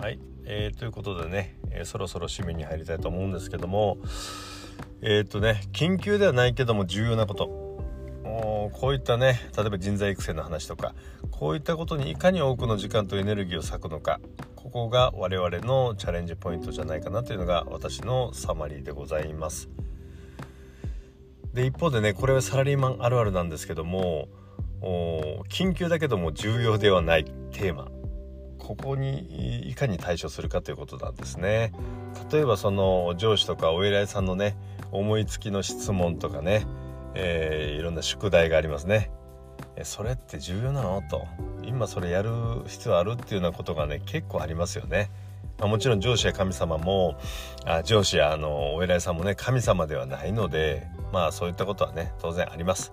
[0.00, 0.18] はい。
[0.46, 3.98] えー、ということでね、えー、そろそろ締めに入りたいと思うんですけども
[5.02, 7.70] えっ、とね緊急ではないけども重要なこと。
[8.72, 10.94] こういったね例えば人材育成の話とか
[11.30, 14.20] こういったことにいかに多くの時間とエネルギーを割くのか
[14.54, 19.68] ここが我々のチャレンジポイントじゃないかなというのが私のサマリーでございます。
[21.52, 24.28] で一方でねこれはサラリーマンあるあるなんですけども
[25.50, 27.99] 緊急だけども重要ではないテーマ。
[28.60, 31.72] ここにいかに対処するかということなんですね。
[32.30, 34.56] 例えばその上司とかお偉いさんのね
[34.92, 36.66] 思いつきの質問とかね、
[37.14, 39.10] えー、いろんな宿題がありますね。
[39.82, 41.02] それって重要なの？
[41.10, 41.26] と。
[41.64, 42.30] 今それやる
[42.66, 45.10] 必要あるっていうようなことがね結構ありますよね、
[45.58, 47.18] まあ、もちろん上司や神様も
[47.64, 52.92] あ上司やあのお偉いさんもね神様ではないのでまあそういったことはね当然あります。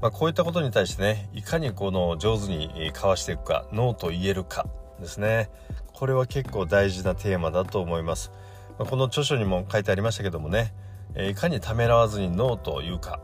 [0.00, 4.66] まあ、こういったことに対してねいかにこの上手にかわしていくかノーと言えるか。
[5.00, 5.50] ですね。
[5.92, 8.30] これは結構大事なテーマだと思います、
[8.78, 10.74] この著書にも書いてありましたけどもね
[11.16, 13.20] いかにためらわずにノーと言うか。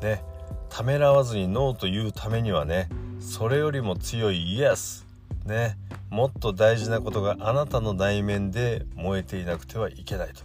[0.00, 0.22] ね。
[0.68, 2.88] ためらわずにノーと言うためにはね
[3.20, 5.06] それよりも強いイエス。
[5.44, 5.76] ね。
[6.08, 10.42] もっと大事なことがあなたの内面で燃えていなくてはいけないと。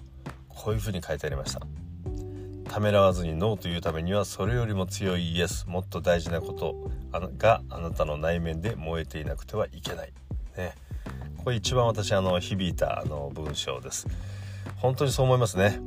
[0.50, 1.62] こういうふうに書いてありました。
[2.70, 5.68] ためらわずにノーというためにはそれよりも強いイエス。
[5.68, 6.76] もっと大事なこと
[7.38, 10.14] があなたの内面で燃えていなくてはいけない。
[10.58, 10.74] ね。
[11.44, 14.08] これ一番私あの響いたあの文章です。
[14.78, 15.82] 本当にそう思いますね。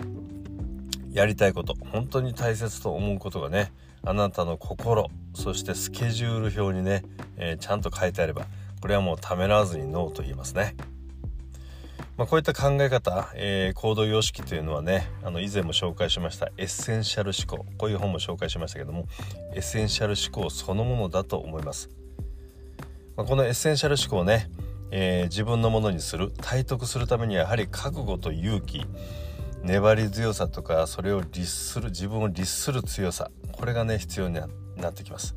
[1.13, 3.73] やりたいこと本当に大切と思うことがね
[4.05, 7.03] あなたの心そしてスケジュール表にね、
[7.37, 8.47] えー、ちゃんと書いてあれば
[8.81, 10.75] これはもうためらわずにノーと言いますね。
[12.17, 17.67] まあ、こういった考え方、えー、行動様式というのはねあの以前も紹介しましたエッセンシャル思考。
[17.79, 19.07] こういう本も紹介しましたけども
[19.55, 21.89] エッセンシャル思考そのものだと思います、
[23.17, 24.51] まあ、このエッセンシャル思考ね
[24.91, 28.87] えー、自分のものにする体得するためにはやはり覚悟と勇気
[29.63, 35.37] 粘り強さとかそれを律する自分を律する強さこれがね必要になってきます。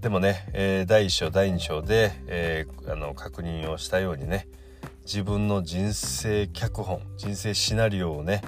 [0.00, 4.46] でもね、えー、第1章第2章で、えー、あの確認をしたようにね
[5.06, 8.42] 自分の人生脚本人生シナリオをね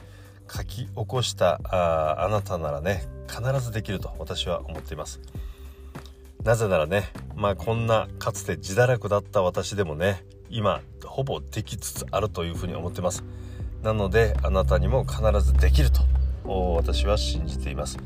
[0.53, 5.21] 書き起こしたああなたならね必ずできると私は思っています。
[6.47, 13.25] なぜならねまあこんなかつて自堕落だった私でもね今ほぼできつつあるというふうに思ってます。
[13.83, 16.03] なのであなたにも必ずできると
[16.77, 17.99] 私は信じています。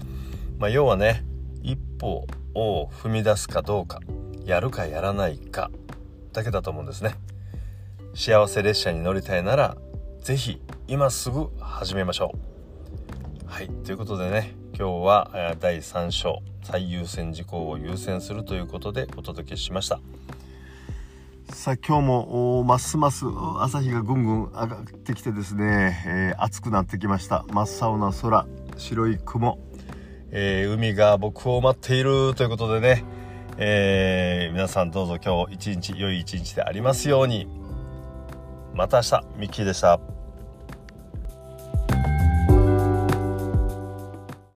[0.58, 1.22] まあ、要はね
[1.62, 4.00] 一歩を踏み出すかどうか
[4.46, 5.70] やるかやらないか
[6.32, 7.16] だけだと思うんですね。
[8.14, 9.76] 幸せ列車に乗りたいなら
[10.22, 12.32] 是非今すぐ始めましょ
[13.44, 13.46] う。
[13.46, 20.00] はいということでね今日は第3章最優先事項を優先するということでお届けしました。
[21.52, 23.26] さあ今日もますます
[23.58, 27.44] 朝日がぐんぐん上がってきてですね、えー、暑くなってきました。
[27.50, 28.46] 真っ青な空
[28.78, 29.58] 白い雲、
[30.30, 33.04] えー、海が僕を待っているということでね、
[33.58, 37.46] えー、皆さんどうぞ今日一日良い一日でありますように。
[38.72, 40.00] また明日ミッキーでした